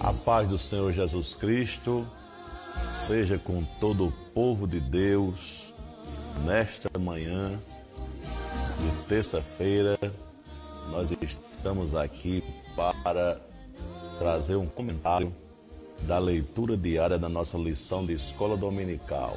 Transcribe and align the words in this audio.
A 0.00 0.14
paz 0.14 0.48
do 0.48 0.56
Senhor 0.56 0.90
Jesus 0.94 1.34
Cristo 1.34 2.08
seja 2.90 3.38
com 3.38 3.62
todo 3.78 4.06
o 4.06 4.12
povo 4.32 4.66
de 4.66 4.80
Deus 4.80 5.74
nesta 6.42 6.98
manhã 6.98 7.60
de 8.78 9.06
terça-feira. 9.06 9.98
Nós 10.90 11.10
estamos 11.20 11.94
aqui 11.94 12.42
para 13.04 13.38
trazer 14.18 14.56
um 14.56 14.66
comentário 14.66 15.36
da 16.06 16.18
leitura 16.18 16.78
diária 16.78 17.18
da 17.18 17.28
nossa 17.28 17.58
lição 17.58 18.06
de 18.06 18.14
escola 18.14 18.56
dominical. 18.56 19.36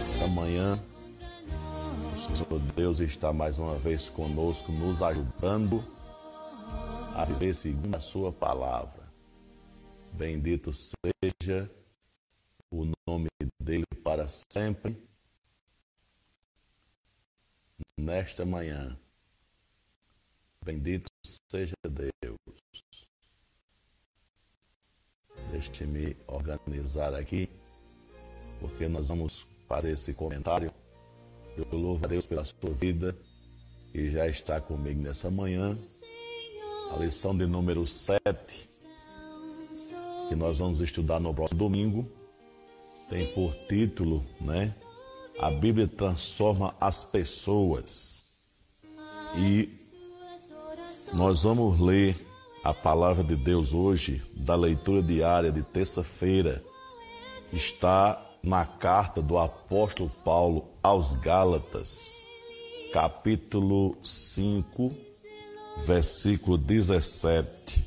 Essa 0.00 0.26
manhã, 0.26 0.78
o 2.14 2.18
Senhor 2.18 2.60
Deus 2.76 3.00
está 3.00 3.32
mais 3.32 3.58
uma 3.58 3.76
vez 3.76 4.10
conosco, 4.10 4.70
nos 4.70 5.02
ajudando 5.02 5.82
a 7.14 7.24
viver 7.24 7.54
segundo 7.54 7.94
a 7.94 8.00
Sua 8.00 8.32
palavra. 8.32 9.02
Bendito 10.12 10.72
seja 10.72 11.70
o 12.70 12.90
nome 13.06 13.28
dele 13.60 13.84
para 14.02 14.26
sempre. 14.28 14.96
Nesta 17.98 18.44
manhã, 18.44 18.98
bendito 20.64 21.06
seja 21.22 21.74
Deus. 21.88 22.38
Deixe-me 25.50 26.16
organizar 26.26 27.14
aqui, 27.14 27.48
porque 28.58 28.88
nós 28.88 29.08
vamos 29.08 29.46
fazer 29.68 29.92
esse 29.92 30.14
comentário. 30.14 30.72
Eu 31.56 31.66
louvo 31.78 32.04
a 32.06 32.08
Deus 32.08 32.26
pela 32.26 32.44
sua 32.44 32.70
vida, 32.70 33.16
que 33.92 34.10
já 34.10 34.26
está 34.26 34.60
comigo 34.60 35.02
nessa 35.02 35.30
manhã. 35.30 35.78
A 36.92 36.96
lição 36.98 37.34
de 37.34 37.46
número 37.46 37.86
7, 37.86 38.68
que 40.28 40.36
nós 40.36 40.58
vamos 40.58 40.78
estudar 40.80 41.18
no 41.18 41.32
próximo 41.32 41.58
domingo, 41.58 42.06
tem 43.08 43.26
por 43.32 43.54
título, 43.66 44.26
né? 44.38 44.74
A 45.38 45.50
Bíblia 45.50 45.88
transforma 45.88 46.74
as 46.78 47.02
pessoas. 47.02 48.24
E 49.38 49.70
nós 51.14 51.44
vamos 51.44 51.80
ler 51.80 52.14
a 52.62 52.74
palavra 52.74 53.24
de 53.24 53.36
Deus 53.36 53.72
hoje, 53.72 54.22
da 54.36 54.54
leitura 54.54 55.02
diária 55.02 55.50
de 55.50 55.62
terça-feira, 55.62 56.62
está 57.50 58.22
na 58.42 58.66
carta 58.66 59.22
do 59.22 59.38
apóstolo 59.38 60.12
Paulo 60.22 60.68
aos 60.82 61.14
Gálatas, 61.14 62.22
capítulo 62.92 63.96
5, 64.02 65.11
versículo 65.86 66.56
17, 66.58 67.84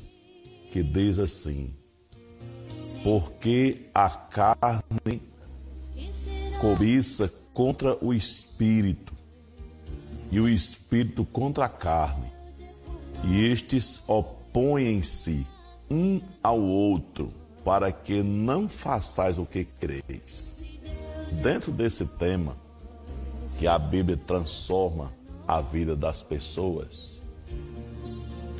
que 0.70 0.82
diz 0.82 1.18
assim: 1.18 1.74
Porque 3.02 3.88
a 3.94 4.10
carne 4.10 5.22
cobiça 6.60 7.32
contra 7.52 7.96
o 8.04 8.12
espírito, 8.12 9.14
e 10.30 10.40
o 10.40 10.48
espírito 10.48 11.24
contra 11.24 11.64
a 11.64 11.68
carne, 11.68 12.32
e 13.24 13.44
estes 13.44 14.02
opõem 14.06 14.36
opõem-se 14.56 15.46
um 15.90 16.18
ao 16.42 16.58
outro, 16.58 17.28
para 17.62 17.92
que 17.92 18.22
não 18.22 18.66
façais 18.68 19.38
o 19.38 19.44
que 19.44 19.66
creis. 19.66 20.62
Dentro 21.42 21.70
desse 21.70 22.06
tema, 22.06 22.56
que 23.58 23.66
a 23.66 23.78
Bíblia 23.78 24.16
transforma 24.16 25.12
a 25.46 25.60
vida 25.60 25.94
das 25.94 26.22
pessoas, 26.22 27.20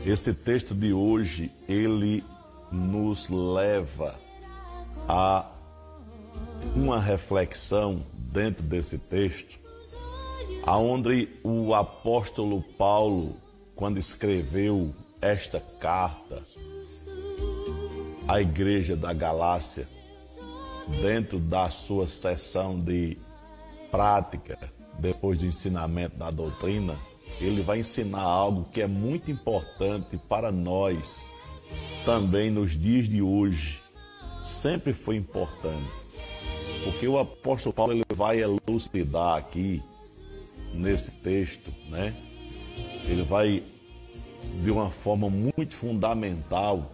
esse 0.06 0.32
texto 0.32 0.72
de 0.72 0.92
hoje, 0.92 1.50
ele 1.68 2.22
nos 2.70 3.28
leva 3.28 4.14
a 5.08 5.50
uma 6.76 7.00
reflexão 7.00 8.00
dentro 8.14 8.62
desse 8.62 8.98
texto, 8.98 9.58
aonde 10.64 11.28
o 11.42 11.74
apóstolo 11.74 12.62
Paulo, 12.62 13.36
quando 13.74 13.98
escreveu 13.98 14.94
esta 15.20 15.60
carta 15.80 16.40
à 18.28 18.40
Igreja 18.40 18.94
da 18.94 19.12
Galácia, 19.12 19.88
dentro 21.02 21.40
da 21.40 21.68
sua 21.68 22.06
sessão 22.06 22.80
de 22.80 23.18
prática, 23.90 24.56
depois 25.00 25.36
do 25.38 25.46
ensinamento 25.46 26.16
da 26.16 26.30
doutrina, 26.30 26.96
ele 27.40 27.62
vai 27.62 27.80
ensinar 27.80 28.22
algo 28.22 28.66
que 28.72 28.80
é 28.80 28.86
muito 28.86 29.30
importante 29.30 30.16
para 30.28 30.50
nós, 30.50 31.30
também 32.04 32.50
nos 32.50 32.76
dias 32.76 33.08
de 33.08 33.20
hoje. 33.20 33.82
Sempre 34.42 34.92
foi 34.92 35.16
importante. 35.16 35.90
Porque 36.84 37.06
o 37.06 37.18
apóstolo 37.18 37.72
Paulo 37.72 37.92
ele 37.92 38.04
vai 38.14 38.40
elucidar 38.40 39.36
aqui 39.36 39.82
nesse 40.72 41.10
texto, 41.10 41.72
né? 41.88 42.14
Ele 43.08 43.22
vai 43.22 43.62
de 44.62 44.70
uma 44.70 44.88
forma 44.88 45.28
muito 45.28 45.74
fundamental, 45.74 46.90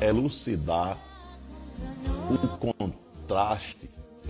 elucidar 0.00 0.98
o 2.30 2.48
contraste, 2.58 3.88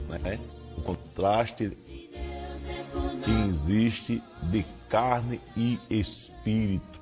né? 0.09 0.39
o 0.77 0.83
contraste 0.83 1.73
que 3.25 3.31
existe 3.49 4.23
de 4.43 4.65
carne 4.89 5.41
e 5.57 5.79
espírito. 5.89 7.01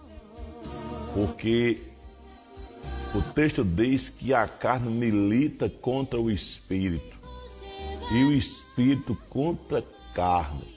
Porque 1.15 1.81
o 3.15 3.21
texto 3.21 3.65
diz 3.65 4.09
que 4.09 4.33
a 4.33 4.47
carne 4.47 4.91
milita 4.91 5.69
contra 5.69 6.21
o 6.21 6.31
espírito 6.31 7.19
e 8.13 8.25
o 8.25 8.33
espírito 8.33 9.17
contra 9.29 9.81
a 9.81 10.15
carne. 10.15 10.73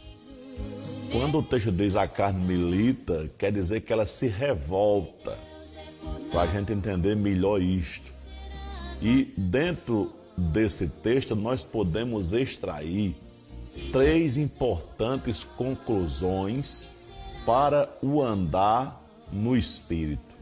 Quando 1.11 1.37
o 1.37 1.43
texto 1.43 1.71
diz 1.71 1.95
a 1.95 2.07
carne 2.07 2.45
milita, 2.45 3.29
quer 3.37 3.51
dizer 3.51 3.81
que 3.81 3.93
ela 3.93 4.05
se 4.05 4.27
revolta, 4.27 5.37
para 6.31 6.41
a 6.41 6.47
gente 6.47 6.73
entender 6.73 7.15
melhor 7.15 7.61
isto. 7.61 8.13
E 9.01 9.33
dentro 9.37 10.11
desse 10.37 10.87
texto 10.89 11.35
nós 11.35 11.63
podemos 11.63 12.33
extrair 12.33 13.15
três 13.91 14.37
importantes 14.37 15.43
conclusões 15.43 16.89
para 17.45 17.89
o 18.01 18.21
andar 18.21 19.01
no 19.31 19.55
espírito. 19.55 20.35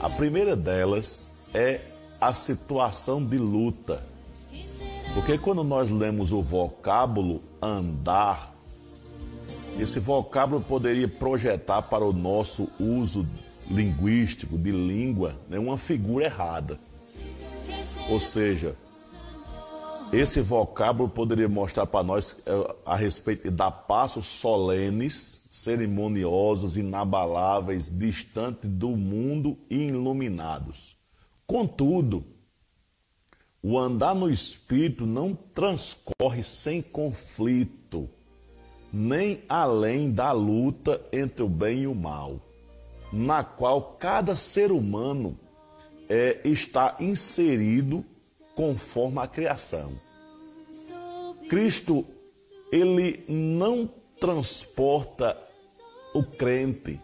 A 0.00 0.10
primeira 0.10 0.54
delas 0.54 1.30
é 1.54 1.80
a 2.20 2.32
situação 2.32 3.24
de 3.24 3.38
luta. 3.38 4.04
Porque 5.14 5.38
quando 5.38 5.64
nós 5.64 5.90
lemos 5.90 6.32
o 6.32 6.42
vocábulo 6.42 7.42
andar, 7.62 8.54
esse 9.78 9.98
vocábulo 9.98 10.60
poderia 10.60 11.08
projetar 11.08 11.82
para 11.82 12.04
o 12.04 12.12
nosso 12.12 12.68
uso 12.78 13.26
linguístico, 13.70 14.56
de 14.58 14.70
língua, 14.70 15.34
né, 15.48 15.58
uma 15.58 15.78
figura 15.78 16.26
errada. 16.26 16.78
Ou 18.08 18.20
seja, 18.20 18.76
esse 20.12 20.40
vocábulo 20.40 21.08
poderia 21.08 21.48
mostrar 21.48 21.86
para 21.86 22.04
nós 22.04 22.36
é, 22.46 22.74
a 22.84 22.96
respeito 22.96 23.50
de 23.50 23.70
passos 23.86 24.26
solenes, 24.26 25.46
cerimoniosos, 25.48 26.76
inabaláveis, 26.76 27.90
distantes 27.90 28.70
do 28.70 28.90
mundo 28.96 29.58
e 29.68 29.88
iluminados. 29.88 30.96
Contudo, 31.46 32.24
o 33.62 33.78
andar 33.78 34.14
no 34.14 34.30
espírito 34.30 35.06
não 35.06 35.34
transcorre 35.34 36.42
sem 36.42 36.80
conflito 36.80 38.08
nem 38.92 39.42
além 39.48 40.10
da 40.10 40.32
luta 40.32 41.00
entre 41.12 41.42
o 41.42 41.48
bem 41.48 41.82
e 41.82 41.86
o 41.86 41.94
mal, 41.94 42.40
na 43.12 43.44
qual 43.44 43.96
cada 43.98 44.34
ser 44.34 44.72
humano 44.72 45.36
é, 46.08 46.40
está 46.44 46.96
inserido 46.98 48.04
conforme 48.56 49.20
a 49.20 49.28
criação. 49.28 49.92
Cristo, 51.48 52.04
ele 52.72 53.24
não 53.28 53.88
transporta 54.18 55.36
o 56.12 56.24
crente 56.24 57.00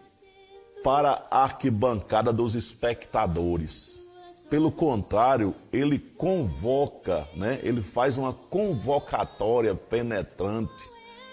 para 0.83 1.25
a 1.31 1.43
arquibancada 1.43 2.33
dos 2.33 2.55
espectadores. 2.55 4.03
Pelo 4.49 4.71
contrário, 4.71 5.55
ele 5.71 5.97
convoca, 5.97 7.27
né? 7.35 7.59
ele 7.63 7.81
faz 7.81 8.17
uma 8.17 8.33
convocatória 8.33 9.73
penetrante 9.73 10.89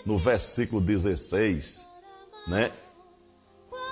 no 0.06 0.16
versículo 0.18 0.80
16, 0.80 1.86
né? 2.46 2.70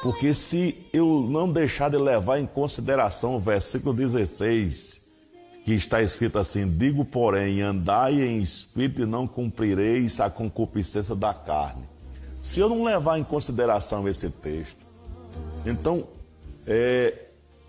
Porque 0.03 0.33
se 0.33 0.87
eu 0.93 1.27
não 1.29 1.51
deixar 1.51 1.91
de 1.91 1.97
levar 1.97 2.39
em 2.39 2.47
consideração 2.47 3.35
o 3.35 3.41
versículo 3.41 3.93
16, 3.93 5.08
que 5.69 5.75
está 5.75 6.01
escrito 6.03 6.39
assim: 6.39 6.67
Digo, 6.67 7.05
porém, 7.05 7.61
andai 7.61 8.23
em 8.23 8.41
espírito 8.41 9.03
e 9.03 9.05
não 9.05 9.27
cumprireis 9.27 10.19
a 10.19 10.31
concupiscência 10.31 11.15
da 11.15 11.35
carne. 11.35 11.87
Se 12.43 12.59
eu 12.59 12.71
não 12.71 12.83
levar 12.83 13.19
em 13.19 13.25
consideração 13.25 14.09
esse 14.09 14.31
texto, 14.31 14.87
então 15.67 16.09
é, 16.67 17.13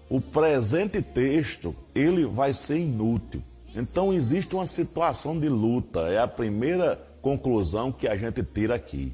o 0.09 0.21
presente 0.21 1.01
texto 1.01 1.75
ele 1.93 2.25
vai 2.25 2.53
ser 2.53 2.77
inútil. 2.79 3.41
Então 3.75 4.13
existe 4.13 4.55
uma 4.55 4.65
situação 4.65 5.37
de 5.37 5.49
luta, 5.49 5.99
é 6.07 6.19
a 6.19 6.27
primeira 6.27 6.95
conclusão 7.21 7.91
que 7.91 8.07
a 8.07 8.15
gente 8.15 8.41
tira 8.43 8.75
aqui. 8.75 9.13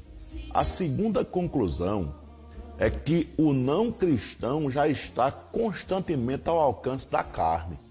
A 0.54 0.62
segunda 0.62 1.24
conclusão 1.24 2.14
é 2.78 2.88
que 2.88 3.34
o 3.36 3.52
não 3.52 3.90
cristão 3.90 4.70
já 4.70 4.86
está 4.86 5.32
constantemente 5.32 6.48
ao 6.48 6.60
alcance 6.60 7.10
da 7.10 7.24
carne. 7.24 7.84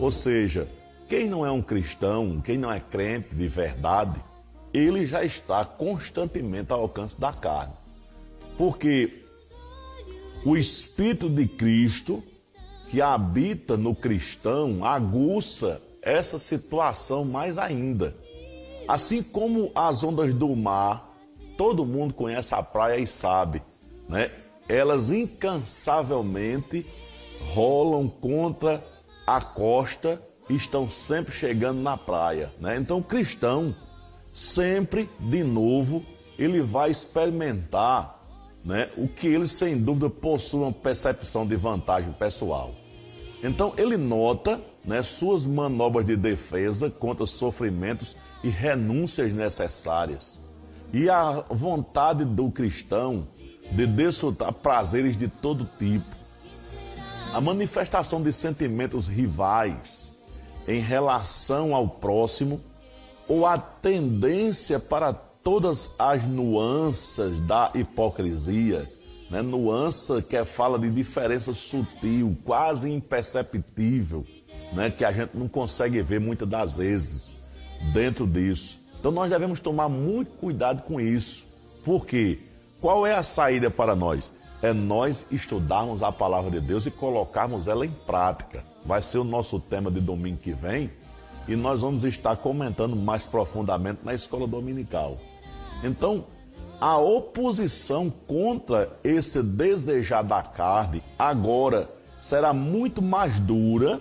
Ou 0.00 0.10
seja, 0.10 0.66
quem 1.08 1.28
não 1.28 1.44
é 1.44 1.50
um 1.52 1.60
cristão, 1.60 2.40
quem 2.40 2.56
não 2.56 2.72
é 2.72 2.80
crente 2.80 3.34
de 3.34 3.46
verdade, 3.46 4.24
ele 4.72 5.04
já 5.04 5.22
está 5.22 5.64
constantemente 5.64 6.72
ao 6.72 6.80
alcance 6.80 7.20
da 7.20 7.32
carne. 7.32 7.74
Porque 8.56 9.24
o 10.44 10.56
Espírito 10.56 11.28
de 11.28 11.46
Cristo 11.46 12.22
que 12.88 13.00
habita 13.00 13.76
no 13.76 13.94
cristão 13.94 14.84
aguça 14.84 15.80
essa 16.02 16.40
situação 16.40 17.24
mais 17.24 17.56
ainda. 17.56 18.16
Assim 18.88 19.22
como 19.22 19.70
as 19.76 20.02
ondas 20.02 20.34
do 20.34 20.56
mar, 20.56 21.16
todo 21.56 21.86
mundo 21.86 22.14
conhece 22.14 22.52
a 22.52 22.62
praia 22.62 22.98
e 22.98 23.06
sabe, 23.06 23.62
né? 24.08 24.28
Elas 24.68 25.10
incansavelmente 25.10 26.84
rolam 27.54 28.08
contra 28.08 28.84
a 29.36 29.40
costa 29.40 30.20
estão 30.48 30.88
sempre 30.90 31.32
chegando 31.32 31.80
na 31.80 31.96
praia, 31.96 32.52
né? 32.60 32.76
Então, 32.76 32.98
o 32.98 33.02
cristão 33.02 33.74
sempre 34.32 35.08
de 35.18 35.42
novo 35.42 36.04
ele 36.38 36.62
vai 36.62 36.90
experimentar 36.90 38.18
né, 38.64 38.88
o 38.96 39.06
que 39.06 39.26
ele 39.26 39.46
sem 39.46 39.78
dúvida 39.78 40.08
possui 40.08 40.60
uma 40.60 40.72
percepção 40.72 41.46
de 41.46 41.56
vantagem 41.56 42.12
pessoal. 42.12 42.74
Então 43.42 43.72
ele 43.76 43.96
nota 43.96 44.60
né, 44.84 45.02
suas 45.02 45.46
manobras 45.46 46.04
de 46.04 46.16
defesa 46.16 46.90
contra 46.90 47.26
sofrimentos 47.26 48.16
e 48.42 48.48
renúncias 48.48 49.32
necessárias. 49.32 50.40
E 50.92 51.08
a 51.08 51.44
vontade 51.50 52.24
do 52.24 52.50
cristão 52.50 53.26
de 53.70 53.86
desfrutar 53.86 54.52
prazeres 54.52 55.16
de 55.16 55.28
todo 55.28 55.68
tipo. 55.78 56.19
A 57.32 57.40
manifestação 57.40 58.22
de 58.22 58.32
sentimentos 58.32 59.06
rivais 59.06 60.14
em 60.66 60.80
relação 60.80 61.74
ao 61.74 61.88
próximo 61.88 62.60
ou 63.28 63.46
a 63.46 63.56
tendência 63.56 64.78
para 64.78 65.12
todas 65.12 65.92
as 65.98 66.26
nuances 66.26 67.40
da 67.40 67.70
hipocrisia 67.74 68.88
né? 69.30 69.40
nuança 69.40 70.20
que 70.20 70.36
é 70.36 70.44
fala 70.44 70.78
de 70.78 70.90
diferença 70.90 71.54
sutil, 71.54 72.36
quase 72.44 72.90
imperceptível, 72.90 74.26
né? 74.72 74.90
que 74.90 75.04
a 75.04 75.12
gente 75.12 75.30
não 75.34 75.48
consegue 75.48 76.02
ver 76.02 76.20
muitas 76.20 76.48
das 76.48 76.76
vezes 76.76 77.34
dentro 77.92 78.26
disso. 78.26 78.80
Então 78.98 79.12
nós 79.12 79.30
devemos 79.30 79.60
tomar 79.60 79.88
muito 79.88 80.32
cuidado 80.32 80.82
com 80.82 81.00
isso. 81.00 81.46
Por 81.84 82.04
quê? 82.04 82.40
Qual 82.80 83.06
é 83.06 83.14
a 83.14 83.22
saída 83.22 83.70
para 83.70 83.94
nós? 83.94 84.32
É 84.62 84.72
nós 84.72 85.26
estudarmos 85.30 86.02
a 86.02 86.12
palavra 86.12 86.50
de 86.50 86.60
Deus 86.60 86.84
e 86.86 86.90
colocarmos 86.90 87.66
ela 87.66 87.86
em 87.86 87.90
prática. 87.90 88.64
Vai 88.84 89.00
ser 89.00 89.18
o 89.18 89.24
nosso 89.24 89.58
tema 89.58 89.90
de 89.90 90.00
domingo 90.00 90.38
que 90.38 90.52
vem 90.52 90.90
e 91.48 91.56
nós 91.56 91.80
vamos 91.80 92.04
estar 92.04 92.36
comentando 92.36 92.94
mais 92.94 93.26
profundamente 93.26 94.00
na 94.04 94.14
escola 94.14 94.46
dominical. 94.46 95.18
Então, 95.82 96.26
a 96.80 96.98
oposição 96.98 98.10
contra 98.10 98.90
esse 99.02 99.42
desejar 99.42 100.22
da 100.22 100.42
carne 100.42 101.02
agora 101.18 101.88
será 102.18 102.52
muito 102.52 103.02
mais 103.02 103.40
dura 103.40 104.00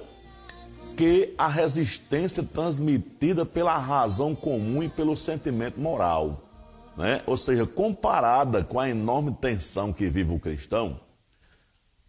que 0.95 1.33
a 1.37 1.47
resistência 1.47 2.43
transmitida 2.43 3.45
pela 3.45 3.77
razão 3.77 4.35
comum 4.35 4.83
e 4.83 4.89
pelo 4.89 5.15
sentimento 5.15 5.79
moral. 5.79 6.48
Né? 6.97 7.21
Ou 7.25 7.37
seja, 7.37 7.65
comparada 7.65 8.63
com 8.63 8.79
a 8.79 8.89
enorme 8.89 9.31
tensão 9.39 9.93
que 9.93 10.09
vive 10.09 10.33
o 10.33 10.39
cristão, 10.39 10.99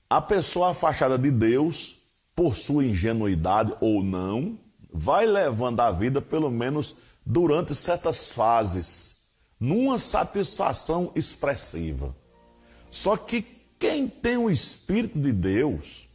a 0.09 0.21
pessoa 0.21 0.71
afastada 0.71 1.17
de 1.17 1.31
Deus, 1.31 1.99
por 2.35 2.57
sua 2.57 2.85
ingenuidade 2.85 3.73
ou 3.81 4.03
não, 4.03 4.59
vai 4.93 5.27
levando 5.27 5.81
a 5.81 5.93
vida, 5.93 6.21
pelo 6.21 6.51
menos 6.51 6.97
durante 7.25 7.75
certas 7.75 8.33
fases 8.33 9.21
numa 9.61 9.99
satisfação 9.99 11.13
expressiva. 11.15 12.17
Só 12.91 13.17
que 13.17 13.43
quem 13.79 14.09
tem 14.09 14.37
o 14.37 14.51
Espírito 14.51 15.19
de 15.19 15.33
Deus, 15.33 16.09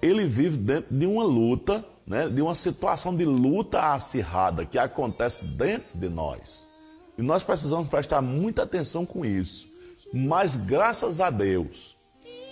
ele 0.00 0.26
vive 0.26 0.56
dentro 0.56 0.96
de 0.96 1.04
uma 1.04 1.24
luta, 1.24 1.84
né, 2.06 2.28
de 2.28 2.40
uma 2.40 2.54
situação 2.54 3.14
de 3.14 3.24
luta 3.24 3.92
acirrada 3.92 4.64
que 4.64 4.78
acontece 4.78 5.44
dentro 5.44 5.98
de 5.98 6.08
nós. 6.08 6.68
E 7.18 7.22
nós 7.22 7.42
precisamos 7.42 7.88
prestar 7.88 8.20
muita 8.20 8.62
atenção 8.62 9.06
com 9.06 9.24
isso. 9.24 9.68
Mas 10.12 10.56
graças 10.56 11.20
a 11.20 11.30
Deus 11.30 11.96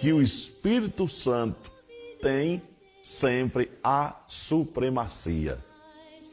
que 0.01 0.13
o 0.13 0.23
Espírito 0.23 1.07
Santo 1.07 1.71
tem 2.21 2.63
sempre 3.03 3.71
a 3.83 4.17
supremacia 4.27 5.63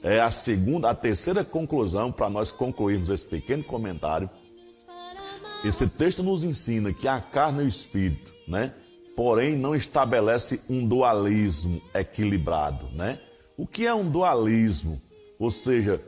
é 0.04 0.20
a 0.20 0.32
segunda, 0.32 0.90
a 0.90 0.96
terceira 0.96 1.44
conclusão 1.44 2.12
para 2.12 2.30
nós 2.30 2.52
concluirmos 2.52 3.10
esse 3.10 3.26
pequeno 3.26 3.64
comentário. 3.64 4.30
Esse 5.64 5.88
texto 5.88 6.24
nos 6.24 6.44
ensina 6.44 6.92
que 6.92 7.08
a 7.08 7.20
carne 7.20 7.62
e 7.62 7.66
o 7.66 7.68
espírito, 7.68 8.34
né? 8.48 8.74
Porém, 9.16 9.56
não 9.56 9.76
estabelece 9.76 10.60
um 10.68 10.88
dualismo 10.88 11.80
equilibrado, 11.94 12.88
né? 12.94 13.20
O 13.56 13.68
que 13.68 13.86
é 13.86 13.94
um 13.94 14.10
dualismo? 14.10 15.00
Ou 15.38 15.52
seja, 15.52 16.02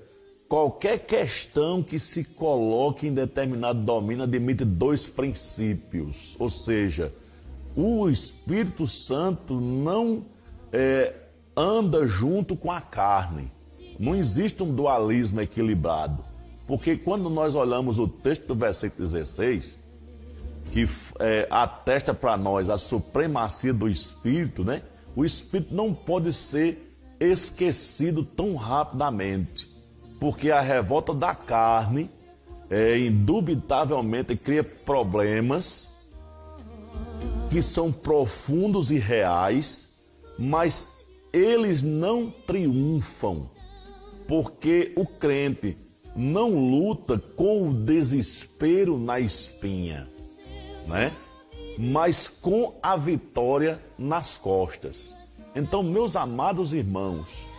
qualquer 0.53 0.99
questão 0.99 1.81
que 1.81 1.97
se 1.97 2.23
coloque 2.23 3.07
em 3.07 3.11
determinado 3.11 3.81
domínio 3.81 4.25
admite 4.25 4.63
dois 4.63 5.07
princípios. 5.07 6.35
Ou 6.37 6.47
seja, 6.47 7.11
o 7.75 8.07
Espírito 8.07 8.85
Santo 8.85 9.59
não 9.59 10.23
é, 10.71 11.11
anda 11.57 12.05
junto 12.05 12.55
com 12.55 12.71
a 12.71 12.79
carne. 12.79 13.51
Não 13.99 14.13
existe 14.13 14.61
um 14.61 14.71
dualismo 14.71 15.41
equilibrado. 15.41 16.23
Porque 16.67 16.97
quando 16.97 17.31
nós 17.31 17.55
olhamos 17.55 17.97
o 17.97 18.07
texto 18.07 18.45
do 18.45 18.55
versículo 18.55 19.01
16, 19.01 19.79
que 20.71 20.87
é, 21.19 21.47
atesta 21.49 22.13
para 22.13 22.37
nós 22.37 22.69
a 22.69 22.77
supremacia 22.77 23.73
do 23.73 23.89
Espírito, 23.89 24.63
né? 24.63 24.83
O 25.15 25.25
Espírito 25.25 25.73
não 25.73 25.91
pode 25.95 26.31
ser 26.31 26.95
esquecido 27.19 28.23
tão 28.23 28.55
rapidamente, 28.55 29.72
porque 30.23 30.51
a 30.51 30.61
revolta 30.61 31.13
da 31.13 31.35
carne 31.35 32.09
é, 32.69 32.97
indubitavelmente 32.97 34.37
cria 34.37 34.63
problemas 34.63 36.05
que 37.49 37.61
são 37.61 37.91
profundos 37.91 38.89
e 38.89 38.97
reais, 38.97 40.05
mas 40.39 41.03
eles 41.33 41.83
não 41.83 42.31
triunfam 42.47 43.51
porque 44.25 44.93
o 44.95 45.05
crente 45.05 45.77
não 46.15 46.57
luta 46.57 47.19
com 47.35 47.67
o 47.67 47.73
desespero 47.73 48.97
na 48.97 49.19
espinha, 49.19 50.07
né? 50.87 51.11
Mas 51.77 52.29
com 52.29 52.73
a 52.81 52.95
vitória 52.95 53.77
nas 53.99 54.37
costas. 54.37 55.17
Então, 55.53 55.83
meus 55.83 56.15
amados 56.15 56.71
irmãos, 56.71 57.51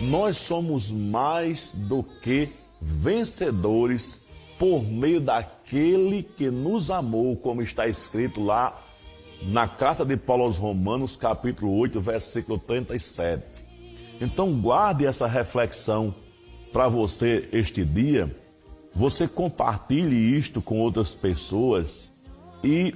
nós 0.00 0.36
somos 0.36 0.90
mais 0.90 1.72
do 1.74 2.02
que 2.02 2.50
vencedores 2.80 4.22
por 4.58 4.84
meio 4.84 5.20
daquele 5.20 6.22
que 6.22 6.50
nos 6.50 6.90
amou, 6.90 7.36
como 7.36 7.62
está 7.62 7.86
escrito 7.88 8.42
lá 8.42 8.80
na 9.42 9.66
carta 9.66 10.04
de 10.04 10.16
Paulo 10.16 10.44
aos 10.44 10.56
Romanos, 10.56 11.16
capítulo 11.16 11.76
8, 11.78 12.00
versículo 12.00 12.58
37. 12.58 13.64
Então 14.20 14.52
guarde 14.52 15.04
essa 15.04 15.26
reflexão 15.26 16.14
para 16.72 16.88
você 16.88 17.48
este 17.52 17.84
dia. 17.84 18.34
Você 18.94 19.26
compartilhe 19.26 20.16
isto 20.16 20.62
com 20.62 20.78
outras 20.78 21.14
pessoas 21.14 22.12
e 22.62 22.94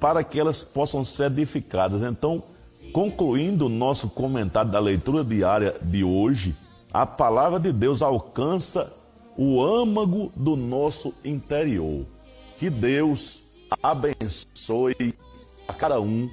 para 0.00 0.24
que 0.24 0.38
elas 0.38 0.62
possam 0.62 1.04
ser 1.04 1.26
edificadas. 1.26 2.02
Então, 2.02 2.42
concluindo 2.96 3.66
o 3.66 3.68
nosso 3.68 4.08
comentário 4.08 4.70
da 4.70 4.80
leitura 4.80 5.22
diária 5.22 5.76
de 5.82 6.02
hoje, 6.02 6.56
a 6.90 7.04
palavra 7.04 7.60
de 7.60 7.70
Deus 7.70 8.00
alcança 8.00 8.90
o 9.36 9.62
âmago 9.62 10.32
do 10.34 10.56
nosso 10.56 11.12
interior. 11.22 12.06
Que 12.56 12.70
Deus 12.70 13.42
abençoe 13.82 15.14
a 15.68 15.74
cada 15.74 16.00
um 16.00 16.30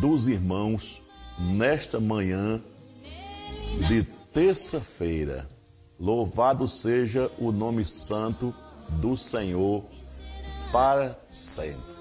dos 0.00 0.26
irmãos 0.26 1.02
nesta 1.38 2.00
manhã 2.00 2.62
de 3.86 4.02
terça-feira. 4.32 5.46
Louvado 6.00 6.66
seja 6.66 7.30
o 7.38 7.52
nome 7.52 7.84
santo 7.84 8.54
do 8.88 9.18
Senhor 9.18 9.84
para 10.72 11.14
sempre. 11.30 11.95